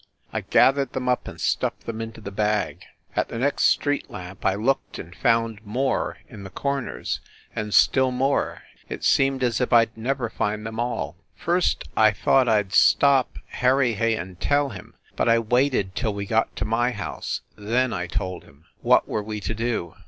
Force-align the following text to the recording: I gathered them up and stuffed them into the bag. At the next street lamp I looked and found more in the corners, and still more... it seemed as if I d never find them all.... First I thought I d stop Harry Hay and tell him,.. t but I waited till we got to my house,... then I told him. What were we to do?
I 0.33 0.41
gathered 0.41 0.93
them 0.93 1.07
up 1.07 1.27
and 1.27 1.39
stuffed 1.39 1.85
them 1.85 2.01
into 2.01 2.21
the 2.21 2.31
bag. 2.31 2.85
At 3.15 3.29
the 3.29 3.37
next 3.37 3.65
street 3.65 4.09
lamp 4.09 4.43
I 4.43 4.55
looked 4.55 4.97
and 4.97 5.15
found 5.15 5.63
more 5.63 6.17
in 6.27 6.41
the 6.43 6.49
corners, 6.49 7.19
and 7.55 7.71
still 7.71 8.09
more... 8.09 8.63
it 8.89 9.03
seemed 9.03 9.43
as 9.43 9.61
if 9.61 9.71
I 9.71 9.85
d 9.85 9.91
never 9.97 10.27
find 10.31 10.65
them 10.65 10.79
all.... 10.79 11.17
First 11.35 11.83
I 11.95 12.09
thought 12.13 12.49
I 12.49 12.63
d 12.63 12.71
stop 12.71 13.37
Harry 13.49 13.93
Hay 13.93 14.15
and 14.15 14.39
tell 14.41 14.69
him,.. 14.69 14.95
t 15.05 15.13
but 15.15 15.29
I 15.29 15.37
waited 15.37 15.93
till 15.93 16.15
we 16.15 16.25
got 16.25 16.55
to 16.55 16.65
my 16.65 16.89
house,... 16.89 17.41
then 17.55 17.93
I 17.93 18.07
told 18.07 18.43
him. 18.43 18.65
What 18.81 19.07
were 19.07 19.21
we 19.21 19.39
to 19.41 19.53
do? 19.53 19.93